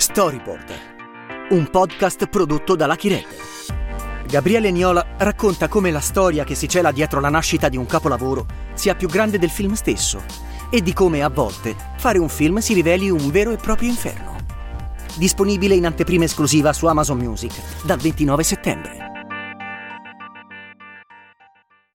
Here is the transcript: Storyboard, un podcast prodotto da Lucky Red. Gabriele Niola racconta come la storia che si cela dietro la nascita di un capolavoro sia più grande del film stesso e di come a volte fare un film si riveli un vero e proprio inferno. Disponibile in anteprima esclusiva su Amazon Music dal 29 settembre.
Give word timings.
Storyboard, 0.00 0.70
un 1.50 1.68
podcast 1.68 2.26
prodotto 2.26 2.74
da 2.74 2.86
Lucky 2.86 3.08
Red. 3.10 3.26
Gabriele 4.26 4.70
Niola 4.70 5.14
racconta 5.18 5.68
come 5.68 5.90
la 5.90 6.00
storia 6.00 6.42
che 6.42 6.54
si 6.54 6.70
cela 6.70 6.90
dietro 6.90 7.20
la 7.20 7.28
nascita 7.28 7.68
di 7.68 7.76
un 7.76 7.84
capolavoro 7.84 8.46
sia 8.72 8.94
più 8.94 9.08
grande 9.08 9.38
del 9.38 9.50
film 9.50 9.74
stesso 9.74 10.22
e 10.70 10.80
di 10.80 10.94
come 10.94 11.22
a 11.22 11.28
volte 11.28 11.76
fare 11.98 12.18
un 12.18 12.30
film 12.30 12.60
si 12.60 12.72
riveli 12.72 13.10
un 13.10 13.30
vero 13.30 13.50
e 13.50 13.56
proprio 13.56 13.90
inferno. 13.90 14.36
Disponibile 15.16 15.74
in 15.74 15.84
anteprima 15.84 16.24
esclusiva 16.24 16.72
su 16.72 16.86
Amazon 16.86 17.18
Music 17.18 17.52
dal 17.84 17.98
29 17.98 18.42
settembre. 18.42 19.09